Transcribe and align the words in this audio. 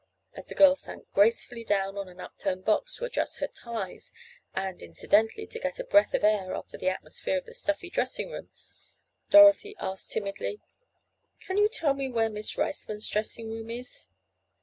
As 0.33 0.45
the 0.45 0.55
girl 0.55 0.73
sank 0.75 1.05
gracefully 1.13 1.63
down 1.63 1.95
on 1.95 2.07
an 2.09 2.19
upturned 2.19 2.65
box 2.65 2.95
to 2.95 3.05
adjust 3.05 3.37
her 3.37 3.45
ties, 3.45 4.11
and, 4.55 4.81
incidentally, 4.81 5.45
to 5.45 5.59
get 5.59 5.77
a 5.77 5.83
breath 5.83 6.15
of 6.15 6.23
air 6.23 6.55
after 6.55 6.75
the 6.75 6.89
atmosphere 6.89 7.37
of 7.37 7.45
the 7.45 7.53
stuffy 7.53 7.91
dressing 7.91 8.31
room, 8.31 8.49
Dorothy 9.29 9.75
asked 9.79 10.09
timidly: 10.11 10.59
"Can 11.41 11.59
you 11.59 11.69
tell 11.69 11.93
me 11.93 12.09
where 12.09 12.29
Miss 12.31 12.57
Riceman's 12.57 13.07
dressing 13.09 13.51
room 13.51 13.69
is?" 13.69 14.09